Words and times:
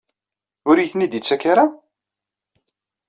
Ur 0.69 0.77
iyi-ten-id-yettak 0.77 1.43
ara? 1.51 1.65